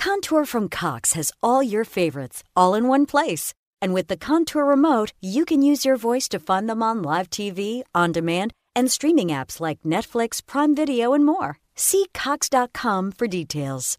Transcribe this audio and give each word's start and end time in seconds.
Contour 0.00 0.46
from 0.46 0.70
Cox 0.70 1.12
has 1.12 1.30
all 1.42 1.62
your 1.62 1.84
favorites, 1.84 2.42
all 2.56 2.74
in 2.74 2.88
one 2.88 3.04
place. 3.04 3.52
And 3.82 3.92
with 3.92 4.08
the 4.08 4.16
Contour 4.16 4.64
remote, 4.64 5.12
you 5.20 5.44
can 5.44 5.60
use 5.60 5.84
your 5.84 5.96
voice 5.96 6.26
to 6.28 6.38
find 6.38 6.70
them 6.70 6.82
on 6.82 7.02
live 7.02 7.28
TV, 7.28 7.82
on 7.94 8.10
demand, 8.10 8.54
and 8.74 8.90
streaming 8.90 9.28
apps 9.28 9.60
like 9.60 9.82
Netflix, 9.82 10.40
Prime 10.44 10.74
Video, 10.74 11.12
and 11.12 11.26
more. 11.26 11.58
See 11.74 12.06
Cox.com 12.14 13.12
for 13.12 13.26
details. 13.26 13.98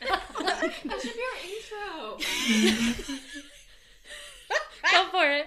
That 0.00 1.00
should 1.00 1.14
be 1.14 1.22
our 1.22 1.38
intro. 1.46 2.18
Go 4.90 5.04
for 5.12 5.30
it. 5.30 5.46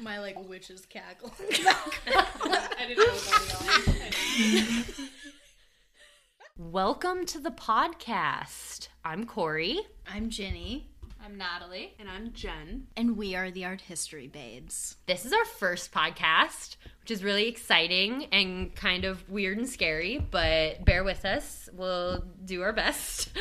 My 0.00 0.18
like 0.18 0.36
witch's 0.48 0.86
cackle. 0.86 1.32
I 1.38 2.84
didn't 2.88 2.98
know 2.98 3.04
what 3.04 3.14
was 3.14 3.84
going 3.86 5.02
on. 5.02 5.08
Welcome 6.58 7.26
to 7.26 7.38
the 7.38 7.50
podcast. 7.50 8.88
I'm 9.04 9.26
Corey. 9.26 9.80
I'm 10.10 10.30
Ginny, 10.30 10.88
I'm 11.22 11.36
Natalie. 11.36 11.94
And 11.98 12.08
I'm 12.08 12.32
Jen. 12.32 12.86
and 12.96 13.16
we 13.16 13.34
are 13.34 13.50
the 13.50 13.64
art 13.66 13.82
history 13.82 14.26
babes. 14.26 14.96
This 15.06 15.24
is 15.26 15.32
our 15.32 15.44
first 15.44 15.92
podcast, 15.92 16.76
which 17.02 17.10
is 17.10 17.22
really 17.22 17.48
exciting 17.48 18.26
and 18.32 18.74
kind 18.74 19.04
of 19.04 19.28
weird 19.28 19.58
and 19.58 19.68
scary, 19.68 20.18
but 20.30 20.84
bear 20.84 21.04
with 21.04 21.24
us. 21.24 21.68
We'll 21.74 22.24
do 22.44 22.62
our 22.62 22.72
best. 22.72 23.30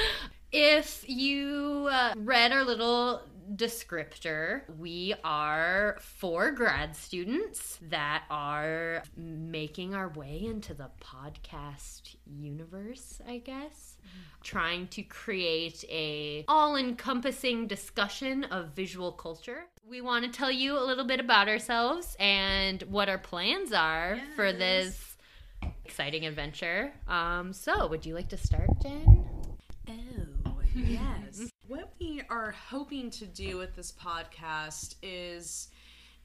If 0.58 1.04
you 1.10 1.90
uh, 1.92 2.14
read 2.16 2.54
our 2.54 2.64
little 2.64 3.24
descriptor, 3.54 4.62
we 4.78 5.14
are 5.24 5.98
four 6.00 6.52
grad 6.52 6.96
students 6.96 7.80
that 7.84 8.24
are 8.30 9.04
making 9.16 9.94
our 9.94 10.10
way 10.10 10.44
into 10.44 10.74
the 10.74 10.90
podcast 11.02 12.16
universe, 12.26 13.22
I 13.28 13.38
guess. 13.38 13.98
Trying 14.44 14.88
to 14.90 15.04
create 15.04 15.84
a 15.90 16.46
all-encompassing 16.48 17.68
discussion 17.68 18.44
of 18.46 18.76
visual 18.76 19.12
culture. 19.12 19.66
We 19.88 20.02
want 20.02 20.26
to 20.26 20.32
tell 20.32 20.52
you 20.52 20.78
a 20.78 20.84
little 20.84 21.06
bit 21.06 21.20
about 21.20 21.48
ourselves 21.48 22.16
and 22.20 22.82
what 22.84 23.10
our 23.10 23.18
plans 23.18 23.74
are 23.74 24.20
for 24.36 24.52
this 24.52 25.18
exciting 25.84 26.26
adventure. 26.26 26.94
Um, 27.08 27.54
so, 27.54 27.88
would 27.88 28.06
you 28.06 28.16
like 28.16 28.30
to 28.30 28.38
start, 28.38 28.70
Jen? 28.82 29.26
Oh, 29.88 30.35
yes. 30.76 31.50
what 31.68 31.94
we 32.00 32.22
are 32.30 32.52
hoping 32.52 33.10
to 33.12 33.26
do 33.26 33.58
with 33.58 33.76
this 33.76 33.92
podcast 33.92 34.96
is 35.02 35.70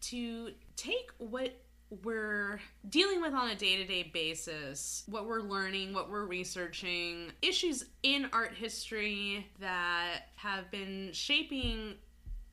to 0.03 0.51
take 0.77 1.11
what 1.19 1.55
we're 2.03 2.61
dealing 2.89 3.21
with 3.21 3.35
on 3.35 3.51
a 3.51 3.55
day 3.55 3.77
to 3.77 3.85
day 3.85 4.11
basis, 4.13 5.03
what 5.07 5.27
we're 5.27 5.41
learning, 5.41 5.93
what 5.93 6.11
we're 6.11 6.25
researching, 6.25 7.33
issues 7.43 7.85
in 8.03 8.29
art 8.33 8.55
history 8.55 9.47
that 9.59 10.29
have 10.37 10.71
been 10.71 11.11
shaping 11.13 11.95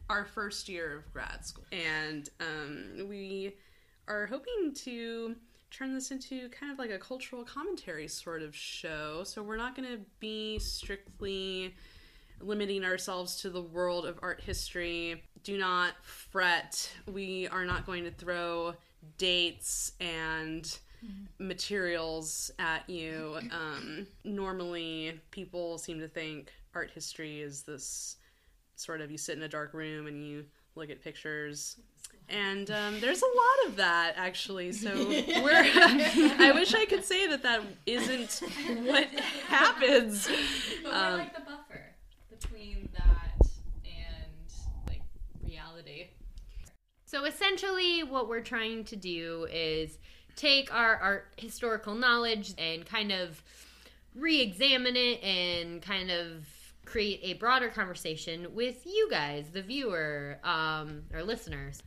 our 0.09 0.25
first 0.25 0.67
year 0.69 0.97
of 0.97 1.13
grad 1.13 1.45
school. 1.45 1.65
And 1.71 2.29
um, 2.39 3.07
we 3.07 3.55
are 4.07 4.25
hoping 4.25 4.73
to 4.73 5.35
turn 5.71 5.93
this 5.93 6.11
into 6.11 6.49
kind 6.49 6.71
of 6.71 6.79
like 6.79 6.91
a 6.91 6.97
cultural 6.97 7.43
commentary 7.43 8.07
sort 8.07 8.41
of 8.41 8.55
show. 8.55 9.23
So 9.23 9.43
we're 9.43 9.57
not 9.57 9.75
going 9.75 9.89
to 9.89 9.99
be 10.19 10.59
strictly 10.59 11.75
limiting 12.39 12.83
ourselves 12.83 13.37
to 13.41 13.49
the 13.49 13.61
world 13.61 14.05
of 14.05 14.19
art 14.21 14.41
history. 14.41 15.23
Do 15.43 15.57
not 15.57 15.93
fret. 16.03 16.91
We 17.11 17.47
are 17.47 17.65
not 17.65 17.85
going 17.85 18.03
to 18.03 18.11
throw 18.11 18.75
dates 19.17 19.93
and 19.99 20.77
materials 21.39 22.51
at 22.59 22.89
you. 22.89 23.37
Um, 23.51 24.07
normally, 24.23 25.19
people 25.31 25.77
seem 25.77 25.99
to 25.99 26.07
think 26.07 26.51
art 26.73 26.91
history 26.93 27.41
is 27.41 27.63
this 27.63 28.17
sort 28.75 29.01
of 29.01 29.09
you 29.11 29.17
sit 29.17 29.37
in 29.37 29.43
a 29.43 29.47
dark 29.47 29.73
room 29.73 30.07
and 30.07 30.25
you 30.25 30.45
look 30.75 30.89
at 30.89 31.03
pictures. 31.03 31.77
And 32.29 32.69
um, 32.71 32.99
there's 32.99 33.21
a 33.21 33.25
lot 33.25 33.69
of 33.69 33.75
that 33.77 34.13
actually. 34.17 34.73
So 34.73 34.93
we're. 35.07 35.23
I 36.39 36.51
wish 36.53 36.73
I 36.73 36.85
could 36.85 37.05
say 37.05 37.27
that 37.27 37.43
that 37.43 37.61
isn't 37.85 38.41
what 38.85 39.07
happens. 39.47 40.27
But 40.83 40.93
Um, 40.93 41.11
we're 41.11 41.17
like 41.19 41.35
the 41.35 41.41
buffer 41.41 41.81
between 42.29 42.89
that 42.93 43.47
and 43.85 44.53
like 44.87 45.01
reality. 45.43 46.07
So 47.05 47.23
essentially, 47.23 48.03
what 48.03 48.27
we're 48.27 48.41
trying 48.41 48.83
to 48.85 48.95
do 48.97 49.47
is 49.51 49.97
take 50.35 50.73
our 50.73 50.97
art 50.97 51.33
historical 51.37 51.95
knowledge 51.95 52.53
and 52.57 52.85
kind 52.85 53.11
of 53.11 53.41
re-examine 54.13 54.95
it 54.95 55.23
and 55.23 55.81
kind 55.81 56.11
of 56.11 56.45
create 56.85 57.19
a 57.23 57.33
broader 57.33 57.69
conversation 57.69 58.53
with 58.53 58.85
you 58.85 59.07
guys, 59.09 59.49
the 59.51 59.61
viewer, 59.61 60.39
um, 60.43 61.03
or 61.13 61.23
listeners. 61.23 61.81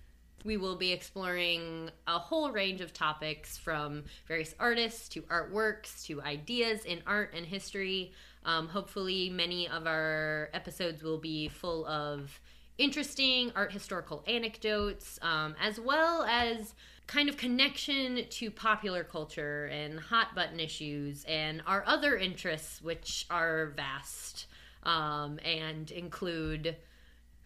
We 0.44 0.56
will 0.56 0.76
be 0.76 0.92
exploring 0.92 1.90
a 2.06 2.18
whole 2.18 2.50
range 2.50 2.80
of 2.80 2.92
topics 2.92 3.58
from 3.58 4.04
various 4.26 4.54
artists 4.58 5.08
to 5.10 5.22
artworks 5.22 6.04
to 6.06 6.22
ideas 6.22 6.84
in 6.84 7.02
art 7.06 7.34
and 7.36 7.44
history. 7.44 8.12
Um, 8.44 8.68
hopefully, 8.68 9.28
many 9.28 9.68
of 9.68 9.86
our 9.86 10.48
episodes 10.54 11.02
will 11.02 11.18
be 11.18 11.48
full 11.48 11.86
of 11.86 12.40
interesting 12.78 13.52
art 13.54 13.72
historical 13.72 14.24
anecdotes, 14.26 15.18
um, 15.20 15.54
as 15.60 15.78
well 15.78 16.22
as 16.22 16.74
kind 17.06 17.28
of 17.28 17.36
connection 17.36 18.24
to 18.30 18.50
popular 18.50 19.04
culture 19.04 19.66
and 19.66 19.98
hot 20.00 20.34
button 20.34 20.58
issues 20.58 21.24
and 21.24 21.62
our 21.66 21.84
other 21.86 22.16
interests, 22.16 22.80
which 22.80 23.26
are 23.28 23.72
vast 23.76 24.46
um, 24.84 25.38
and 25.44 25.90
include 25.90 26.76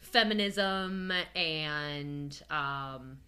feminism 0.05 1.13
and 1.35 2.43
um, 2.51 3.19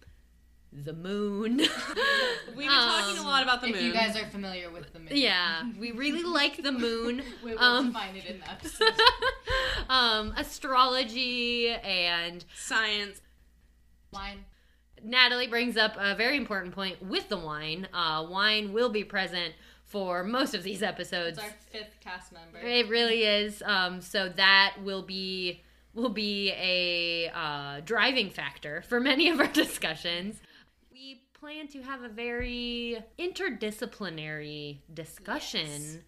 the 0.71 0.93
moon. 0.93 1.57
We've 2.55 2.67
been 2.67 2.67
talking 2.69 3.17
a 3.17 3.23
lot 3.23 3.43
about 3.43 3.61
the 3.61 3.67
Um, 3.67 3.71
moon. 3.73 3.79
if 3.81 3.85
you 3.87 3.93
guys 3.93 4.15
are 4.15 4.27
familiar 4.27 4.69
with 4.69 4.93
the 4.93 4.99
moon. 4.99 5.09
yeah, 5.11 5.63
we 5.79 5.91
really 5.91 6.23
like 6.41 6.61
the 6.63 6.71
moon. 6.71 7.21
we 7.43 7.51
will 7.53 7.59
Um, 7.63 7.87
define 7.87 8.15
it 8.15 8.25
in 8.25 8.39
the 8.39 8.49
episode. 8.51 8.93
um, 9.89 10.33
astrology 10.37 11.69
and 11.69 12.43
science. 12.55 13.21
Wine. 14.11 14.45
Natalie 15.03 15.47
brings 15.47 15.77
up 15.77 15.95
a 15.99 16.15
very 16.15 16.37
important 16.37 16.73
point 16.73 17.01
with 17.03 17.29
the 17.29 17.37
wine. 17.37 17.87
Uh, 17.93 18.25
wine 18.29 18.73
will 18.73 18.89
be 18.89 19.03
present 19.03 19.53
for 19.85 20.23
most 20.23 20.53
of 20.55 20.63
these 20.63 20.81
episodes. 20.83 21.37
It's 21.37 21.47
our 21.47 21.53
fifth 21.71 21.99
cast 22.01 22.31
member. 22.33 22.57
It 22.59 22.89
really 22.89 23.23
is. 23.23 23.61
Um, 23.65 24.01
so 24.01 24.27
that 24.29 24.75
will 24.83 25.03
be 25.03 25.61
will 25.97 26.09
be 26.09 26.51
a 26.51 27.29
uh, 27.33 27.81
driving 27.83 28.29
factor 28.29 28.83
for 28.83 28.99
many 28.99 29.29
of 29.29 29.39
our 29.39 29.47
discussions. 29.51 30.39
We 30.91 31.23
plan 31.33 31.67
to 31.69 31.81
have 31.81 32.03
a 32.03 32.07
very 32.07 33.03
interdisciplinary 33.19 34.77
discussion 34.93 36.03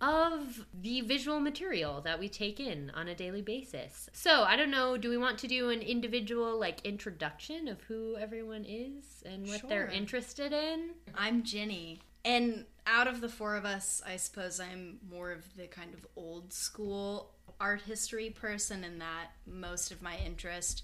of 0.00 0.66
the 0.72 1.00
visual 1.02 1.40
material 1.40 2.00
that 2.02 2.18
we 2.18 2.28
take 2.28 2.60
in 2.60 2.90
on 2.94 3.08
a 3.08 3.14
daily 3.14 3.42
basis. 3.42 4.08
So 4.12 4.42
I 4.42 4.54
don't 4.54 4.70
know. 4.70 4.96
Do 4.96 5.10
we 5.10 5.16
want 5.16 5.38
to 5.38 5.48
do 5.48 5.70
an 5.70 5.80
individual 5.80 6.58
like 6.58 6.80
introduction 6.84 7.68
of 7.68 7.80
who 7.82 8.16
everyone 8.16 8.64
is 8.68 9.22
and 9.26 9.46
what 9.48 9.68
they're 9.68 9.88
interested 9.88 10.52
in? 10.52 10.90
I'm 11.16 11.42
Jenny. 11.42 12.00
And 12.24 12.64
out 12.86 13.06
of 13.06 13.20
the 13.20 13.28
four 13.28 13.56
of 13.56 13.64
us, 13.64 14.02
I 14.06 14.16
suppose 14.16 14.60
I'm 14.60 14.98
more 15.10 15.32
of 15.32 15.56
the 15.56 15.66
kind 15.66 15.92
of 15.94 16.06
old 16.16 16.52
school 16.52 17.32
art 17.64 17.80
history 17.80 18.28
person, 18.28 18.84
in 18.84 18.98
that 18.98 19.28
most 19.46 19.90
of 19.90 20.02
my 20.02 20.18
interest 20.18 20.82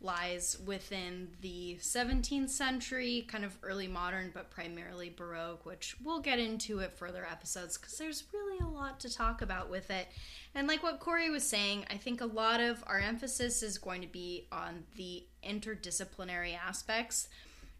lies 0.00 0.56
within 0.64 1.28
the 1.40 1.76
17th 1.80 2.50
century, 2.50 3.26
kind 3.26 3.44
of 3.44 3.58
early 3.64 3.88
modern, 3.88 4.30
but 4.32 4.48
primarily 4.48 5.10
Baroque, 5.10 5.66
which 5.66 5.96
we'll 6.04 6.20
get 6.20 6.38
into 6.38 6.80
at 6.80 6.96
further 6.96 7.26
episodes 7.28 7.76
because 7.76 7.98
there's 7.98 8.22
really 8.32 8.60
a 8.60 8.68
lot 8.68 9.00
to 9.00 9.12
talk 9.12 9.42
about 9.42 9.68
with 9.68 9.90
it. 9.90 10.06
And 10.54 10.68
like 10.68 10.84
what 10.84 11.00
Corey 11.00 11.30
was 11.30 11.42
saying, 11.42 11.84
I 11.90 11.96
think 11.96 12.20
a 12.20 12.26
lot 12.26 12.60
of 12.60 12.84
our 12.86 13.00
emphasis 13.00 13.60
is 13.64 13.76
going 13.76 14.00
to 14.00 14.06
be 14.06 14.46
on 14.52 14.84
the 14.94 15.24
interdisciplinary 15.44 16.56
aspects 16.56 17.28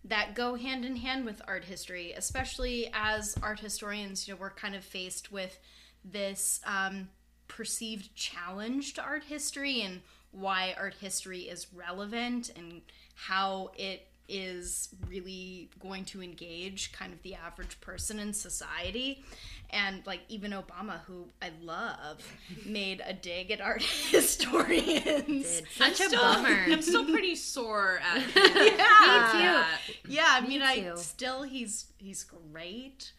that 0.04 0.34
go 0.34 0.56
hand 0.56 0.84
in 0.84 0.96
hand 0.96 1.24
with 1.24 1.40
art 1.46 1.64
history, 1.64 2.12
especially 2.16 2.90
as 2.92 3.38
art 3.44 3.60
historians, 3.60 4.26
you 4.26 4.34
know, 4.34 4.40
we're 4.40 4.50
kind 4.50 4.74
of 4.74 4.84
faced 4.84 5.30
with 5.30 5.60
this 6.04 6.60
um, 6.66 7.08
perceived 7.50 8.14
challenge 8.14 8.94
to 8.94 9.02
art 9.02 9.24
history 9.24 9.82
and 9.82 10.00
why 10.32 10.74
art 10.78 10.94
history 11.00 11.40
is 11.40 11.66
relevant 11.74 12.50
and 12.56 12.80
how 13.14 13.70
it 13.76 14.06
is 14.32 14.88
really 15.08 15.68
going 15.80 16.04
to 16.04 16.22
engage 16.22 16.92
kind 16.92 17.12
of 17.12 17.20
the 17.22 17.34
average 17.34 17.80
person 17.80 18.20
in 18.20 18.32
society. 18.32 19.24
And 19.70 20.04
like 20.06 20.20
even 20.28 20.52
Obama, 20.52 21.00
who 21.06 21.26
I 21.42 21.50
love, 21.62 22.18
made 22.64 23.02
a 23.04 23.12
dig 23.12 23.50
at 23.50 23.60
art 23.60 23.82
historians. 24.10 25.62
Such 25.76 26.00
a 26.00 26.04
Still- 26.04 26.20
bummer. 26.22 26.64
I'm 26.68 26.82
still 26.82 27.04
pretty 27.04 27.34
sore 27.34 28.00
at 28.04 28.22
him. 28.22 28.76
Yeah. 28.78 29.66
Yeah, 30.08 30.26
I 30.28 30.40
mean, 30.46 30.62
I 30.62 30.94
still 30.94 31.42
he's 31.42 31.86
he's 31.98 32.24
great. 32.24 33.12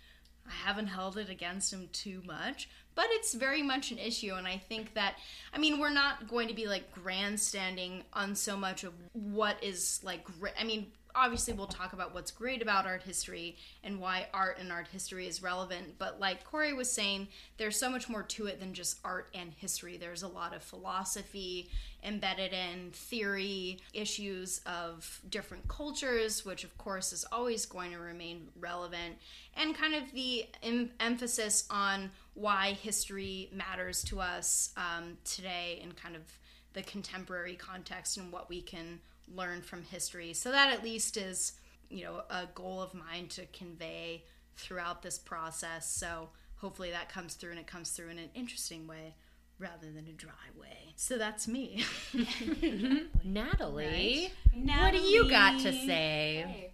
I 0.51 0.67
haven't 0.67 0.87
held 0.87 1.17
it 1.17 1.29
against 1.29 1.71
him 1.71 1.87
too 1.93 2.21
much, 2.25 2.69
but 2.95 3.05
it's 3.09 3.33
very 3.33 3.61
much 3.61 3.91
an 3.91 3.97
issue, 3.97 4.33
and 4.33 4.47
I 4.47 4.57
think 4.57 4.93
that 4.95 5.15
I 5.53 5.57
mean 5.57 5.79
we're 5.79 5.89
not 5.89 6.27
going 6.27 6.47
to 6.49 6.53
be 6.53 6.67
like 6.67 6.91
grandstanding 6.91 8.03
on 8.13 8.35
so 8.35 8.57
much 8.57 8.83
of 8.83 8.93
what 9.13 9.63
is 9.63 10.01
like. 10.03 10.25
I 10.59 10.63
mean, 10.63 10.87
obviously 11.15 11.53
we'll 11.53 11.67
talk 11.67 11.93
about 11.93 12.13
what's 12.13 12.31
great 12.31 12.61
about 12.61 12.85
art 12.85 13.03
history 13.03 13.57
and 13.83 13.99
why 13.99 14.27
art 14.33 14.57
and 14.59 14.71
art 14.71 14.87
history 14.87 15.27
is 15.27 15.41
relevant, 15.41 15.97
but 15.97 16.19
like 16.19 16.43
Corey 16.43 16.73
was 16.73 16.91
saying, 16.91 17.27
there's 17.57 17.77
so 17.77 17.89
much 17.89 18.09
more 18.09 18.23
to 18.23 18.47
it 18.47 18.59
than 18.59 18.73
just 18.73 18.99
art 19.03 19.29
and 19.33 19.51
history. 19.53 19.97
There's 19.97 20.23
a 20.23 20.27
lot 20.27 20.55
of 20.55 20.63
philosophy 20.63 21.69
embedded 22.03 22.51
in 22.53 22.91
theory, 22.91 23.79
issues 23.93 24.61
of 24.65 25.21
different 25.29 25.67
cultures, 25.67 26.45
which 26.45 26.63
of 26.63 26.75
course 26.77 27.13
is 27.13 27.25
always 27.31 27.65
going 27.65 27.91
to 27.91 27.99
remain 27.99 28.47
relevant, 28.59 29.15
and 29.55 29.75
kind 29.75 29.93
of 29.93 30.11
the 30.13 30.45
em- 30.63 30.91
emphasis 30.99 31.65
on 31.69 32.09
why 32.33 32.73
history 32.81 33.49
matters 33.53 34.03
to 34.03 34.19
us 34.19 34.71
um, 34.77 35.17
today 35.23 35.79
and 35.83 35.95
kind 35.95 36.15
of 36.15 36.23
the 36.73 36.81
contemporary 36.83 37.55
context 37.55 38.17
and 38.17 38.31
what 38.31 38.49
we 38.49 38.61
can 38.61 38.99
learn 39.35 39.61
from 39.61 39.83
history. 39.83 40.33
So 40.33 40.51
that 40.51 40.73
at 40.73 40.83
least 40.83 41.17
is, 41.17 41.53
you 41.89 42.03
know, 42.03 42.23
a 42.29 42.47
goal 42.53 42.81
of 42.81 42.93
mine 42.93 43.27
to 43.29 43.45
convey 43.47 44.23
throughout 44.55 45.01
this 45.01 45.17
process. 45.17 45.89
So 45.89 46.29
hopefully 46.55 46.91
that 46.91 47.09
comes 47.09 47.35
through 47.35 47.51
and 47.51 47.59
it 47.59 47.67
comes 47.67 47.91
through 47.91 48.09
in 48.09 48.19
an 48.19 48.29
interesting 48.33 48.87
way 48.87 49.15
rather 49.59 49.91
than 49.91 50.07
a 50.07 50.13
dry 50.13 50.31
way. 50.59 50.93
So 50.95 51.17
that's 51.17 51.47
me. 51.47 51.83
Mm-hmm. 52.13 53.33
Natalie, 53.33 54.31
what 54.53 54.91
do 54.91 54.99
you 54.99 55.29
got 55.29 55.59
to 55.61 55.71
say? 55.71 56.45
Hey. 56.47 56.70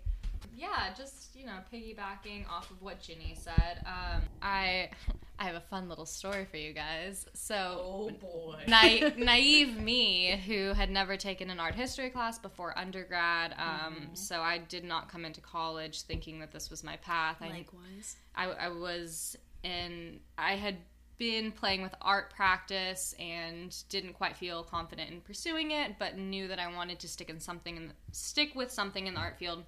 Yeah, 0.57 0.91
just 0.97 1.35
you 1.35 1.45
know, 1.45 1.59
piggybacking 1.71 2.49
off 2.49 2.71
of 2.71 2.81
what 2.81 2.99
Ginny 3.01 3.37
said. 3.39 3.83
Um, 3.85 4.23
I 4.41 4.89
I 5.39 5.43
have 5.45 5.55
a 5.55 5.61
fun 5.61 5.87
little 5.87 6.07
story 6.07 6.45
for 6.49 6.57
you 6.57 6.73
guys. 6.73 7.27
So, 7.35 7.79
Oh 7.79 8.09
boy. 8.09 8.63
na- 8.67 9.11
naive 9.17 9.79
me, 9.79 10.41
who 10.47 10.73
had 10.73 10.89
never 10.89 11.15
taken 11.15 11.51
an 11.51 11.59
art 11.59 11.75
history 11.75 12.09
class 12.09 12.39
before 12.39 12.75
undergrad, 12.77 13.53
um, 13.59 14.07
so 14.13 14.41
I 14.41 14.57
did 14.57 14.83
not 14.83 15.09
come 15.11 15.25
into 15.25 15.39
college 15.41 16.01
thinking 16.01 16.39
that 16.39 16.51
this 16.51 16.71
was 16.71 16.83
my 16.83 16.97
path. 16.97 17.37
I, 17.39 17.49
Likewise. 17.49 18.15
I, 18.35 18.45
I 18.47 18.69
was 18.69 19.37
in 19.63 20.19
I 20.39 20.53
had 20.55 20.77
been 21.19 21.51
playing 21.51 21.81
with 21.81 21.93
art 22.01 22.31
practice 22.33 23.15
and 23.19 23.75
didn't 23.89 24.13
quite 24.13 24.37
feel 24.37 24.63
confident 24.63 25.11
in 25.11 25.21
pursuing 25.21 25.71
it, 25.71 25.97
but 25.99 26.17
knew 26.17 26.47
that 26.47 26.59
I 26.59 26.71
wanted 26.73 26.99
to 26.99 27.07
stick 27.07 27.29
in 27.29 27.39
something 27.39 27.75
and 27.77 27.91
stick 28.11 28.55
with 28.55 28.71
something 28.71 29.07
in 29.07 29.13
the 29.15 29.19
art 29.19 29.37
field, 29.39 29.63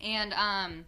and 0.00 0.32
um, 0.34 0.84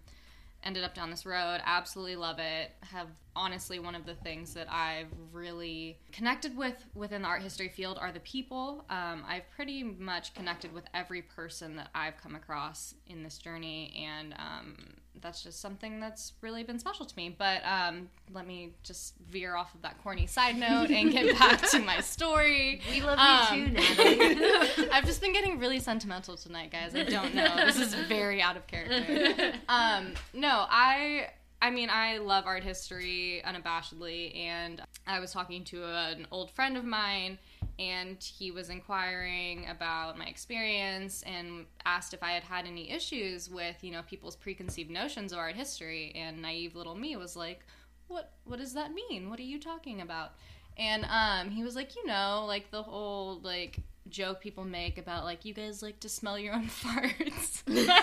ended 0.63 0.85
up 0.85 0.95
down 0.95 1.11
this 1.11 1.27
road. 1.27 1.61
Absolutely 1.65 2.17
love 2.17 2.39
it. 2.39 2.73
Have 2.93 3.09
honestly 3.37 3.79
one 3.79 3.95
of 3.95 4.05
the 4.05 4.15
things 4.15 4.55
that 4.55 4.71
I've 4.71 5.09
really 5.33 5.99
connected 6.13 6.57
with 6.57 6.85
within 6.95 7.23
the 7.23 7.29
art 7.29 7.43
history 7.43 7.69
field 7.69 7.99
are 8.01 8.13
the 8.13 8.21
people. 8.21 8.85
Um, 8.91 9.25
I've 9.27 9.49
pretty 9.55 9.83
much 9.83 10.35
connected 10.35 10.73
with 10.73 10.85
every 10.95 11.23
person 11.23 11.77
that 11.77 11.89
I've 11.95 12.17
come 12.17 12.35
across 12.35 12.95
in 13.07 13.23
this 13.23 13.39
journey, 13.39 14.05
and 14.07 14.35
um, 14.35 14.77
that's 15.23 15.43
just 15.43 15.61
something 15.61 16.01
that's 16.01 16.33
really 16.41 16.63
been 16.65 16.79
special 16.79 17.05
to 17.07 17.17
me. 17.17 17.35
But 17.37 17.63
um, 17.65 18.09
let 18.33 18.47
me 18.47 18.71
just 18.83 19.15
veer 19.31 19.55
off 19.57 19.75
of 19.75 19.83
that 19.83 20.03
corny 20.03 20.27
side 20.27 20.57
note 20.59 20.91
and 20.91 21.11
get 21.13 21.39
back 21.39 21.63
to 21.71 21.79
my 21.81 22.01
story. 22.01 22.81
We 22.91 23.01
love 23.03 23.19
Um, 23.19 23.59
you 23.59 23.67
too, 23.67 23.73
Natalie. 23.73 24.91
I've 24.93 25.05
just 25.07 25.21
been 25.21 25.33
getting 25.33 25.59
really 25.59 25.81
sentimental 25.81 26.37
tonight, 26.37 26.71
guys. 26.71 26.95
I 26.95 27.05
don't 27.05 27.35
know. 27.35 27.65
This 27.67 27.79
is 27.79 27.95
very 27.95 28.41
out 28.43 28.57
of 28.57 28.67
character. 28.67 29.53
Um, 29.69 30.15
no, 30.35 30.67
I 30.69 31.29
I 31.63 31.71
mean, 31.71 31.91
I 31.91 32.17
love 32.19 32.47
art 32.47 32.63
history 32.65 33.43
unabashedly, 33.47 34.35
and 34.37 34.81
I 35.07 35.21
was 35.21 35.31
talking 35.33 35.63
to 35.65 35.85
an 35.85 36.27
old 36.31 36.51
friend 36.53 36.77
of 36.79 36.85
mine, 36.85 37.39
and 37.81 38.23
he 38.23 38.51
was 38.51 38.69
inquiring 38.69 39.67
about 39.69 40.19
my 40.19 40.27
experience 40.27 41.23
and 41.23 41.65
asked 41.87 42.13
if 42.15 42.23
I 42.23 42.33
had 42.33 42.45
had 42.45 42.67
any 42.67 42.91
issues 42.91 43.49
with, 43.49 43.83
you 43.83 43.91
know, 43.91 44.03
people's 44.03 44.37
preconceived 44.37 44.91
notions 44.91 45.33
of 45.33 45.39
art 45.39 45.55
history. 45.57 46.13
And 46.15 46.43
naive 46.43 46.77
little 46.77 46.95
me 46.95 47.17
was 47.17 47.35
like, 47.37 47.61
"What? 48.09 48.33
What 48.45 48.59
does 48.59 48.75
that 48.75 48.93
mean? 48.93 49.31
What 49.31 49.39
are 49.41 49.45
you 49.55 49.59
talking 49.59 50.01
about?" 50.03 50.33
And 50.77 51.05
um, 51.07 51.51
he 51.51 51.65
was 51.65 51.75
like, 51.75 51.97
you 51.97 52.07
know, 52.07 52.45
like 52.47 52.71
the 52.71 52.83
whole 52.83 53.41
like 53.43 53.79
joke 54.09 54.41
people 54.41 54.65
make 54.65 54.99
about 54.99 55.25
like 55.25 55.45
you 55.45 55.55
guys 55.55 55.83
like 55.83 56.01
to 56.01 56.09
smell 56.09 56.39
your 56.39 56.55
own 56.55 56.67
farts. 56.83 57.63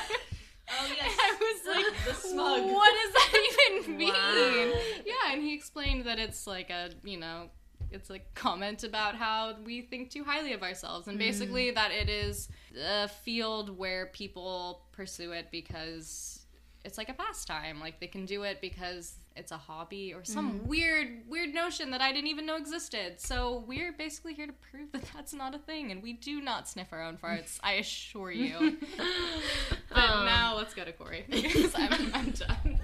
Oh 0.69 0.85
yes. 0.93 1.17
I 1.21 1.37
was 1.39 1.75
like, 1.75 2.05
The 2.05 2.13
smug. 2.27 2.61
what 2.73 2.91
does 2.93 3.13
that 3.13 3.79
even 3.85 3.97
mean? 3.97 4.09
Wow. 4.13 4.81
Yeah, 5.05 5.31
and 5.33 5.41
he 5.41 5.53
explained 5.53 6.03
that 6.05 6.19
it's 6.19 6.45
like 6.45 6.69
a, 6.69 6.89
you 7.05 7.17
know, 7.17 7.49
it's 7.91 8.09
a 8.09 8.19
comment 8.35 8.83
about 8.83 9.15
how 9.15 9.55
we 9.65 9.81
think 9.81 10.11
too 10.11 10.23
highly 10.23 10.53
of 10.53 10.63
ourselves, 10.63 11.07
and 11.07 11.17
mm-hmm. 11.17 11.27
basically 11.27 11.71
that 11.71 11.91
it 11.91 12.09
is 12.09 12.49
a 12.79 13.07
field 13.07 13.77
where 13.77 14.07
people 14.07 14.81
pursue 14.91 15.31
it 15.31 15.47
because 15.51 16.45
it's 16.83 16.97
like 16.97 17.09
a 17.09 17.13
pastime. 17.13 17.79
Like 17.79 17.99
they 17.99 18.07
can 18.07 18.25
do 18.25 18.43
it 18.43 18.61
because 18.61 19.15
it's 19.35 19.51
a 19.51 19.57
hobby 19.57 20.13
or 20.13 20.23
some 20.23 20.53
mm-hmm. 20.53 20.67
weird, 20.67 21.07
weird 21.27 21.53
notion 21.53 21.91
that 21.91 22.01
I 22.01 22.11
didn't 22.11 22.27
even 22.27 22.45
know 22.45 22.55
existed. 22.55 23.19
So 23.19 23.63
we're 23.67 23.91
basically 23.91 24.33
here 24.33 24.47
to 24.47 24.53
prove 24.53 24.91
that 24.93 25.03
that's 25.13 25.33
not 25.33 25.53
a 25.53 25.59
thing, 25.59 25.91
and 25.91 26.01
we 26.01 26.13
do 26.13 26.41
not 26.41 26.67
sniff 26.67 26.87
our 26.91 27.03
own 27.03 27.17
farts. 27.17 27.59
I 27.61 27.73
assure 27.73 28.31
you. 28.31 28.77
but 29.89 29.97
um. 29.97 30.25
now 30.25 30.55
let's 30.57 30.73
go 30.73 30.83
to 30.83 30.91
Corey 30.91 31.25
because 31.29 31.73
I'm, 31.75 32.11
I'm 32.13 32.31
done. 32.31 32.79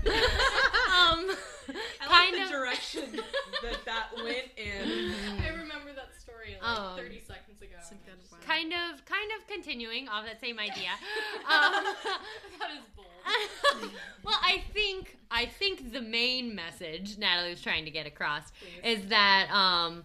um, 1.00 1.32
kind 2.14 2.36
the 2.36 2.44
of. 2.44 2.50
direction 2.50 3.04
that 3.64 3.86
that 3.86 4.08
went 4.16 4.48
in. 4.58 5.14
I 5.44 5.50
remember 5.50 5.94
that 5.96 6.10
story 6.20 6.58
like 6.62 6.80
Um, 6.80 6.98
30 6.98 7.22
seconds 7.28 7.62
ago. 7.62 7.76
kind 8.46 8.74
of 8.74 9.06
kind 9.06 9.32
of 9.40 9.48
continuing 9.48 10.08
off 10.10 10.26
that 10.26 10.40
same 10.42 10.60
idea 10.60 10.90
um, 11.50 11.72
that 12.60 12.72
is 12.72 12.86
bold. 12.96 13.92
well 14.24 14.38
i 14.42 14.62
think 14.74 15.18
i 15.32 15.46
think 15.46 15.92
the 15.94 16.02
main 16.02 16.54
message 16.54 17.18
natalie 17.18 17.52
was 17.52 17.62
trying 17.62 17.86
to 17.86 17.92
get 17.92 18.06
across 18.06 18.52
is 18.84 19.08
that 19.08 19.50
um 19.52 20.04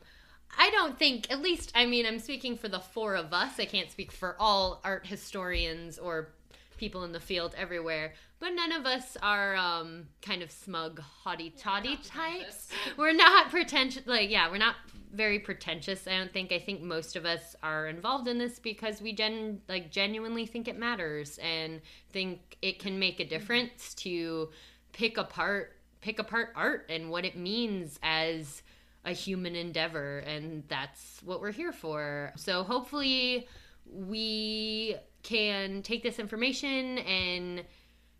I 0.60 0.70
don't 0.70 0.98
think, 0.98 1.30
at 1.30 1.40
least, 1.42 1.70
I 1.74 1.84
mean, 1.84 2.06
I'm 2.06 2.18
speaking 2.18 2.56
for 2.56 2.68
the 2.68 2.80
four 2.80 3.14
of 3.16 3.34
us. 3.34 3.60
I 3.60 3.66
can't 3.66 3.90
speak 3.92 4.10
for 4.10 4.34
all 4.40 4.80
art 4.82 5.06
historians 5.06 5.98
or 5.98 6.30
people 6.78 7.04
in 7.04 7.12
the 7.12 7.20
field 7.20 7.54
everywhere, 7.58 8.14
but 8.40 8.50
none 8.50 8.72
of 8.72 8.86
us 8.86 9.16
are 9.22 9.56
um, 9.56 10.06
kind 10.22 10.42
of 10.42 10.50
smug, 10.50 11.00
haughty 11.00 11.50
toddy 11.50 11.98
types. 12.04 12.70
We're 12.96 13.12
not 13.12 13.50
pretentious. 13.50 14.06
Like, 14.06 14.30
yeah, 14.30 14.50
we're 14.50 14.58
not 14.58 14.76
very 15.12 15.38
pretentious. 15.38 16.06
I 16.06 16.16
don't 16.16 16.32
think. 16.32 16.52
I 16.52 16.58
think 16.58 16.82
most 16.82 17.16
of 17.16 17.24
us 17.24 17.56
are 17.62 17.88
involved 17.88 18.28
in 18.28 18.38
this 18.38 18.58
because 18.58 19.02
we 19.02 19.12
gen 19.12 19.60
like 19.68 19.90
genuinely 19.90 20.46
think 20.46 20.68
it 20.68 20.78
matters 20.78 21.38
and 21.38 21.80
think 22.10 22.56
it 22.62 22.78
can 22.78 22.98
make 22.98 23.20
a 23.20 23.24
difference 23.24 23.94
to 23.94 24.50
pick 24.92 25.16
apart 25.16 25.76
pick 26.00 26.18
apart 26.18 26.50
art 26.54 26.86
and 26.88 27.10
what 27.10 27.24
it 27.24 27.36
means 27.36 27.98
as 28.02 28.62
a 29.04 29.12
human 29.12 29.56
endeavor 29.56 30.18
and 30.20 30.62
that's 30.68 31.20
what 31.24 31.40
we're 31.40 31.52
here 31.52 31.72
for 31.72 32.32
so 32.36 32.62
hopefully 32.62 33.48
we 33.86 34.94
can 35.28 35.82
take 35.82 36.02
this 36.02 36.18
information 36.18 36.98
and 36.98 37.62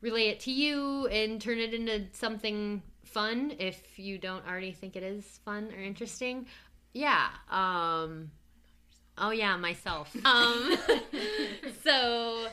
relay 0.02 0.28
it 0.28 0.40
to 0.40 0.52
you 0.52 1.06
and 1.06 1.40
turn 1.40 1.58
it 1.58 1.72
into 1.72 2.04
something 2.12 2.82
fun 3.04 3.54
if 3.58 3.98
you 3.98 4.18
don't 4.18 4.46
already 4.46 4.72
think 4.72 4.94
it 4.94 5.02
is 5.02 5.24
fun 5.44 5.72
or 5.74 5.80
interesting 5.80 6.46
yeah 6.92 7.28
um 7.50 8.30
oh 9.16 9.30
yeah 9.30 9.56
myself 9.56 10.14
um 10.26 10.76
so 11.82 12.46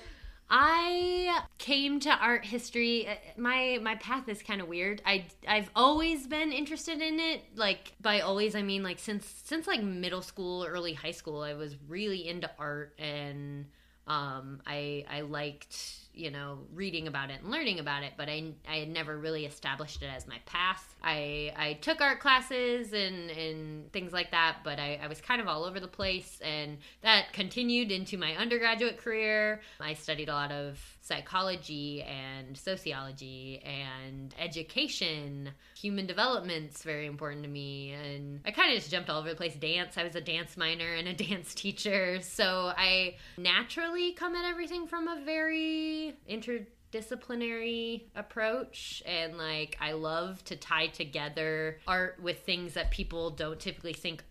I 0.48 1.42
came 1.58 2.00
to 2.02 2.12
art 2.12 2.46
history. 2.46 3.08
uh, 3.08 3.16
My 3.36 3.80
my 3.82 3.96
path 3.96 4.30
is 4.30 4.44
kind 4.44 4.62
of 4.62 4.68
weird. 4.68 5.02
I 5.04 5.26
I've 5.48 5.72
always 5.76 6.28
been 6.28 6.52
interested 6.52 7.02
in 7.02 7.20
it. 7.20 7.42
Like 7.56 7.94
by 8.00 8.20
always, 8.20 8.54
I 8.54 8.62
mean 8.62 8.84
like 8.84 9.00
since 9.00 9.26
since 9.44 9.66
like 9.66 9.82
middle 9.82 10.22
school, 10.22 10.64
early 10.64 10.94
high 10.94 11.12
school. 11.12 11.42
I 11.42 11.56
was 11.56 11.76
really 11.88 12.28
into 12.28 12.50
art, 12.60 12.94
and 13.00 13.66
um, 14.08 14.62
I 14.66 15.06
I 15.10 15.22
liked 15.22 16.05
you 16.16 16.32
know, 16.32 16.60
reading 16.74 17.08
about 17.08 17.30
it 17.30 17.42
and 17.42 17.52
learning 17.52 17.80
about 17.80 18.04
it, 18.04 18.14
but 18.18 18.30
I, 18.30 18.54
I 18.68 18.78
had 18.78 18.90
never 18.90 19.18
really 19.18 19.46
established 19.46 20.02
it 20.02 20.10
as 20.16 20.28
my 20.28 20.38
path. 20.46 20.96
I, 21.04 21.52
I 21.56 21.74
took 21.74 22.02
art 22.02 22.20
classes 22.20 22.94
and, 22.94 23.30
and 23.30 23.92
things 23.92 24.14
like 24.14 24.32
that, 24.32 24.58
but 24.64 24.80
I, 24.80 25.00
I 25.04 25.08
was 25.08 25.22
kind 25.22 25.42
of 25.42 25.48
all 25.48 25.64
over 25.64 25.80
the 25.80 25.88
place, 25.88 26.40
and 26.44 26.78
that 27.02 27.34
continued 27.34 27.92
into 27.92 28.18
my 28.18 28.36
undergraduate 28.36 28.98
career. 28.98 29.62
I 29.80 29.94
studied 29.94 30.30
a 30.30 30.34
lot 30.34 30.52
of 30.52 30.80
psychology 31.06 32.02
and 32.02 32.58
sociology 32.58 33.62
and 33.64 34.34
education. 34.40 35.52
Human 35.80 36.08
development's 36.08 36.82
very 36.82 37.06
important 37.06 37.44
to 37.44 37.50
me. 37.50 37.92
And 37.92 38.42
I 38.44 38.50
kind 38.50 38.72
of 38.72 38.80
just 38.80 38.90
jumped 38.90 39.12
all 39.12 39.20
over 39.20 39.30
the 39.30 39.36
place. 39.36 39.54
Dance, 39.54 40.00
I 40.00 40.04
was 40.04 40.16
a 40.16 40.22
dance 40.22 40.58
minor 40.58 40.96
and 40.96 41.08
a 41.08 41.14
dance 41.28 41.54
teacher. 41.54 42.22
So 42.22 42.72
I 42.76 43.18
naturally 43.38 44.14
come 44.14 44.36
at 44.36 44.46
everything 44.46 44.88
from 44.88 45.08
a 45.08 45.22
very 45.24 46.05
interdisciplinary 46.30 48.04
approach 48.16 49.04
and 49.06 49.38
like 49.38 49.78
I 49.82 49.94
love 49.94 50.44
to 50.46 50.56
tie 50.56 50.88
together 50.88 51.80
art 51.88 52.20
with 52.22 52.40
things 52.40 52.74
that 52.76 52.92
people 52.92 53.30
don't 53.32 53.60
typically 53.60 53.94
think 53.94 54.24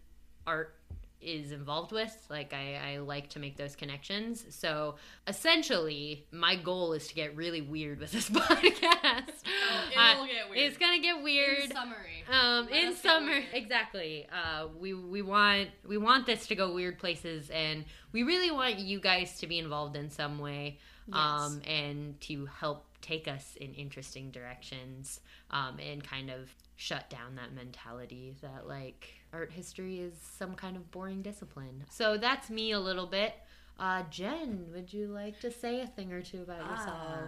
art 0.47 0.75
is 1.21 1.53
involved 1.53 1.91
with. 1.91 2.15
Like 2.29 2.53
I, 2.53 2.97
I 2.97 2.99
like 2.99 3.31
to 3.31 3.39
make 3.39 3.57
those 3.57 3.75
connections. 3.75 4.45
So 4.51 4.97
essentially, 5.27 6.27
my 6.31 6.55
goal 6.55 6.93
is 6.93 7.09
to 7.09 7.15
get 7.15 7.35
really 7.35 7.63
weird 7.63 7.99
with 7.99 8.13
this 8.13 8.29
podcast. 8.31 9.31
Oh, 9.47 9.91
it'll 9.91 10.23
Uh, 10.25 10.27
get 10.27 10.51
weird. 10.51 10.59
It's 10.67 10.77
gonna 10.77 10.99
get 11.01 11.23
weird. 11.23 11.61
In 11.65 11.71
summary. 11.73 12.25
Um, 12.31 12.69
Let 12.71 12.85
in 12.85 12.95
summer, 12.95 13.41
exactly. 13.55 14.27
Uh, 14.31 14.67
we 14.79 14.93
we 14.93 15.23
want 15.23 15.71
we 15.87 15.97
want 15.97 16.27
this 16.27 16.47
to 16.49 16.55
go 16.55 16.75
weird 16.75 16.99
places, 16.99 17.49
and 17.49 17.87
we 18.13 18.23
really 18.23 18.51
want 18.51 18.79
you 18.79 19.01
guys 19.01 19.39
to 19.39 19.47
be 19.47 19.59
involved 19.59 19.97
in 19.97 20.11
some 20.11 20.39
way, 20.39 20.79
um, 21.13 21.61
and 21.67 22.21
to 22.23 22.47
help 22.47 22.87
take 23.01 23.29
us 23.29 23.57
in 23.61 23.75
interesting 23.75 24.31
directions, 24.31 25.21
um, 25.51 25.79
and 25.79 26.03
kind 26.03 26.31
of 26.31 26.55
shut 26.77 27.09
down 27.11 27.37
that 27.37 27.53
mentality 27.55 28.35
that 28.41 28.67
like 28.67 29.09
art 29.33 29.53
history 29.53 30.01
is 30.01 30.15
some 30.39 30.55
kind 30.55 30.77
of 30.77 30.91
boring 30.91 31.23
discipline. 31.23 31.85
So 31.91 32.17
that's 32.17 32.51
me 32.51 32.73
a 32.73 32.81
little 32.81 33.07
bit. 33.07 33.35
Uh, 33.79 34.03
Jen, 34.11 34.67
would 34.73 34.93
you 34.93 35.09
like 35.09 35.41
to 35.41 35.51
say 35.51 35.81
a 35.81 35.87
thing 35.87 36.13
or 36.13 36.23
two 36.23 36.43
about 36.43 36.61
yourself? 36.71 36.97
Uh, 36.97 37.27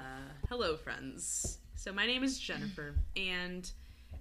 hello, 0.49 0.77
friends. 0.77 1.59
So, 1.75 1.93
my 1.93 2.07
name 2.07 2.23
is 2.23 2.39
Jennifer, 2.39 2.95
and 3.17 3.71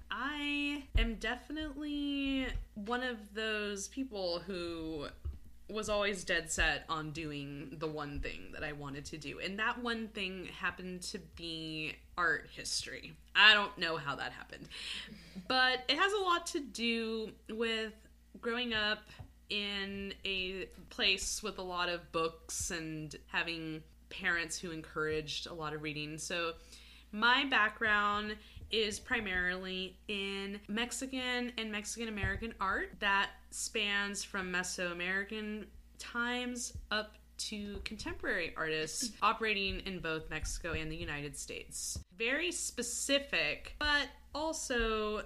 I 0.10 0.84
am 0.98 1.16
definitely 1.16 2.48
one 2.74 3.04
of 3.04 3.18
those 3.34 3.88
people 3.90 4.40
who 4.40 5.08
was 5.70 5.90
always 5.90 6.24
dead 6.24 6.52
set 6.52 6.86
on 6.90 7.12
doing 7.12 7.76
the 7.80 7.88
one 7.88 8.20
thing 8.20 8.52
that 8.54 8.64
I 8.64 8.74
wanted 8.74 9.06
to 9.06 9.18
do. 9.18 9.40
And 9.40 9.58
that 9.60 9.82
one 9.82 10.10
thing 10.10 10.50
happened 10.60 11.02
to 11.04 11.20
be 11.36 11.96
art 12.18 12.48
history. 12.52 13.14
I 13.36 13.54
don't 13.54 13.76
know 13.78 13.98
how 13.98 14.16
that 14.16 14.32
happened, 14.32 14.68
but 15.48 15.84
it 15.88 15.98
has 15.98 16.14
a 16.14 16.22
lot 16.22 16.46
to 16.48 16.60
do 16.60 17.32
with 17.50 17.94
growing 18.42 18.74
up 18.74 19.10
in 19.50 20.14
a 20.24 20.68
place 20.90 21.42
with 21.42 21.58
a 21.58 21.64
lot 21.64 21.90
of 21.90 22.12
books 22.12 22.72
and 22.72 23.16
having 23.28 23.82
parents 24.10 24.58
who 24.58 24.72
encouraged 24.72 25.48
a 25.48 25.54
lot 25.54 25.74
of 25.74 25.82
reading. 25.82 26.18
So, 26.18 26.54
my 27.12 27.46
background 27.46 28.36
is 28.76 29.00
primarily 29.00 29.98
in 30.10 30.60
Mexican 30.68 31.54
and 31.58 31.72
Mexican 31.72 32.10
American 32.10 32.54
art 32.60 32.92
that 33.00 33.30
spans 33.50 34.24
from 34.24 34.52
Mesoamerican 34.52 35.66
times 35.98 36.74
up 36.92 37.14
to 37.38 37.80
contemporary 37.86 38.54
artists 38.58 39.12
operating 39.22 39.80
in 39.82 40.00
both 40.00 40.30
Mexico 40.30 40.74
and 40.74 40.92
the 40.92 40.96
United 40.96 41.38
States. 41.38 41.98
Very 42.18 42.52
specific, 42.52 43.76
but 43.80 44.08
also 44.34 45.24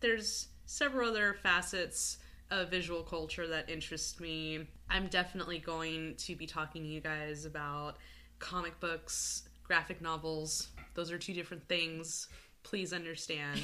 there's 0.00 0.48
several 0.66 1.10
other 1.10 1.36
facets 1.42 2.18
of 2.50 2.68
visual 2.68 3.02
culture 3.02 3.46
that 3.46 3.70
interest 3.70 4.20
me. 4.20 4.66
I'm 4.90 5.06
definitely 5.06 5.58
going 5.58 6.16
to 6.16 6.36
be 6.36 6.46
talking 6.46 6.82
to 6.82 6.88
you 6.88 7.00
guys 7.00 7.46
about 7.46 7.96
comic 8.40 8.78
books, 8.80 9.48
graphic 9.62 10.02
novels. 10.02 10.68
Those 10.94 11.12
are 11.12 11.18
two 11.18 11.32
different 11.32 11.66
things. 11.68 12.28
Please 12.62 12.92
understand. 12.92 13.60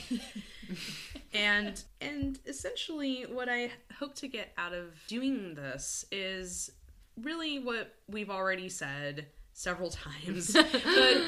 and 1.35 1.83
and 2.00 2.38
essentially 2.47 3.23
what 3.23 3.49
I 3.49 3.71
hope 3.99 4.15
to 4.17 4.29
get 4.29 4.53
out 4.59 4.73
of 4.73 4.95
doing 5.07 5.55
this 5.55 6.05
is 6.11 6.71
really 7.21 7.59
what 7.59 7.95
we've 8.09 8.31
already 8.31 8.69
said 8.69 9.26
several 9.53 9.91
times. 9.91 10.53
but 10.53 11.23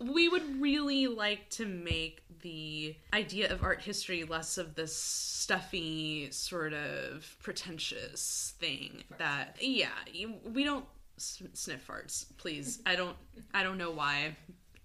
we 0.00 0.28
would 0.28 0.60
really 0.60 1.06
like 1.06 1.48
to 1.50 1.66
make 1.66 2.22
the 2.40 2.96
idea 3.12 3.52
of 3.52 3.62
art 3.62 3.82
history 3.82 4.24
less 4.24 4.56
of 4.56 4.74
this 4.74 4.96
stuffy 4.96 6.30
sort 6.30 6.72
of 6.72 7.36
pretentious 7.42 8.54
thing 8.58 9.04
that 9.18 9.56
yeah 9.60 9.88
we 10.52 10.64
don't 10.64 10.86
sniff 11.18 11.86
farts 11.86 12.24
please 12.38 12.80
i 12.86 12.96
don't 12.96 13.16
i 13.52 13.62
don't 13.62 13.76
know 13.76 13.90
why 13.90 14.34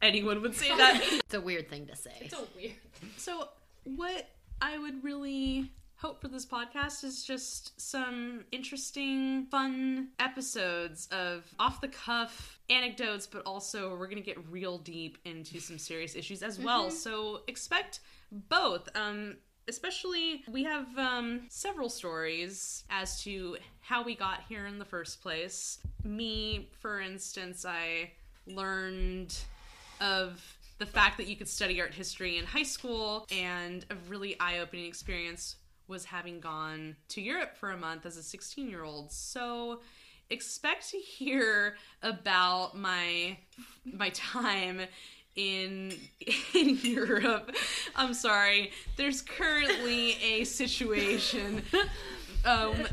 anyone 0.06 0.42
would 0.42 0.56
say 0.56 0.70
that 0.76 1.02
It's 1.26 1.34
a 1.34 1.42
weird 1.42 1.70
thing 1.70 1.88
to 1.88 1.96
say. 1.96 2.28
So 2.30 2.48
weird. 2.56 2.74
so, 3.18 3.50
what 3.84 4.30
I 4.62 4.78
would 4.78 5.04
really 5.04 5.72
hope 5.98 6.22
for 6.22 6.28
this 6.28 6.46
podcast 6.46 7.04
is 7.04 7.24
just 7.24 7.80
some 7.80 8.44
interesting, 8.52 9.46
fun 9.48 10.10
episodes 10.20 11.08
of 11.12 11.44
off 11.60 11.82
the 11.82 11.88
cuff 11.88 12.60
anecdotes, 12.70 13.26
but 13.26 13.42
also 13.46 13.92
we're 13.92 14.08
going 14.08 14.18
to 14.18 14.24
get 14.24 14.38
real 14.50 14.78
deep 14.78 15.18
into 15.26 15.60
some 15.60 15.78
serious 15.78 16.16
issues 16.16 16.44
as 16.44 16.60
well. 16.60 16.90
So, 16.92 17.42
expect 17.48 18.00
both. 18.32 18.88
Um, 18.96 19.38
especially, 19.68 20.44
we 20.52 20.64
have 20.64 20.88
um, 20.98 21.42
several 21.50 21.90
stories 21.90 22.84
as 22.90 23.22
to 23.24 23.58
how 23.82 24.04
we 24.04 24.16
got 24.16 24.42
here 24.48 24.68
in 24.68 24.78
the 24.80 24.86
first 24.86 25.22
place. 25.22 25.80
Me, 26.04 26.70
for 26.80 27.00
instance, 27.00 27.66
I 27.66 28.12
learned 28.48 29.36
of 30.02 30.42
the 30.78 30.86
fact 30.86 31.18
that 31.18 31.28
you 31.28 31.36
could 31.36 31.48
study 31.48 31.80
art 31.80 31.94
history 31.94 32.38
in 32.38 32.46
high 32.46 32.64
school 32.64 33.26
and 33.32 33.86
a 33.90 33.96
really 34.10 34.38
eye-opening 34.40 34.86
experience 34.86 35.56
was 35.88 36.06
having 36.06 36.40
gone 36.40 36.96
to 37.10 37.22
Europe 37.22 37.56
for 37.56 37.72
a 37.72 37.78
month 37.78 38.06
as 38.06 38.18
a 38.18 38.24
16 38.24 38.70
year 38.70 38.84
old. 38.84 39.12
So 39.12 39.82
expect 40.30 40.90
to 40.90 40.98
hear 40.98 41.76
about 42.02 42.76
my 42.76 43.38
my 43.86 44.10
time 44.10 44.82
in 45.36 45.94
in 46.54 46.78
Europe. 46.82 47.56
I'm 47.96 48.14
sorry. 48.14 48.72
There's 48.98 49.22
currently 49.22 50.14
a 50.24 50.44
situation 50.44 51.62
um 52.46 52.88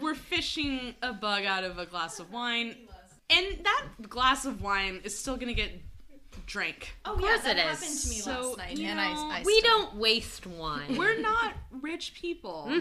we're 0.00 0.14
fishing 0.14 0.94
a 1.02 1.12
bug 1.12 1.44
out 1.44 1.64
of 1.64 1.78
a 1.78 1.86
glass 1.86 2.18
of 2.18 2.32
wine. 2.32 2.76
And 3.32 3.64
that 3.64 3.84
glass 4.08 4.44
of 4.44 4.60
wine 4.62 5.00
is 5.04 5.18
still 5.18 5.36
going 5.36 5.48
to 5.48 5.54
get 5.54 5.70
drank. 6.46 6.94
Oh, 7.04 7.14
course 7.16 7.40
yeah, 7.44 7.54
that 7.54 7.56
it 7.58 7.60
is. 7.72 7.80
happened 7.80 7.98
to 8.00 8.08
me 8.08 8.14
So, 8.16 8.30
last 8.30 8.58
night, 8.58 8.76
you 8.78 8.86
and 8.88 8.96
know, 8.98 9.02
I, 9.30 9.38
I 9.38 9.42
We 9.44 9.58
still- 9.60 9.70
don't 9.78 9.94
waste 9.96 10.46
wine. 10.46 10.96
We're 10.96 11.18
not 11.30 11.54
rich 11.80 12.14
people. 12.14 12.68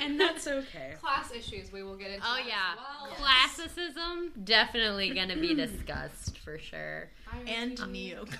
and 0.00 0.18
that's 0.20 0.46
okay. 0.46 0.94
Class 1.00 1.32
issues 1.32 1.70
we 1.72 1.82
will 1.82 1.96
get 1.96 2.10
into. 2.10 2.26
Oh 2.26 2.38
as 2.40 2.46
yeah, 2.46 2.74
well. 2.76 3.12
classicism 3.16 4.32
definitely 4.44 5.10
gonna 5.14 5.36
be 5.36 5.54
discussed 5.66 6.38
for 6.38 6.58
sure. 6.58 7.08
and 7.46 7.78
neo. 7.92 8.24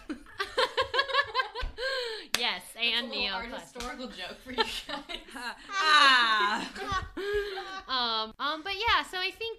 yes, 2.39 2.63
and 2.81 3.07
A 3.07 3.09
little 3.11 3.27
art 3.35 3.47
neoclassicism. 3.47 3.61
historical 3.61 4.07
joke 4.09 4.37
for 4.45 4.51
you 4.53 4.57
guys. 4.57 5.19
ah. 5.71 6.71
Um, 7.87 8.33
um, 8.39 8.63
but 8.65 8.75
yeah, 8.75 9.03
so 9.11 9.19
I 9.19 9.31
think 9.31 9.54